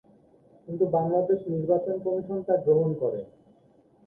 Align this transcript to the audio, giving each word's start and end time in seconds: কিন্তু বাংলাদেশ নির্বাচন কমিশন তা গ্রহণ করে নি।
কিন্তু 0.67 0.85
বাংলাদেশ 0.87 1.39
নির্বাচন 1.47 1.95
কমিশন 1.99 2.39
তা 2.43 2.55
গ্রহণ 2.57 2.89
করে 2.93 3.19
নি। 3.19 3.31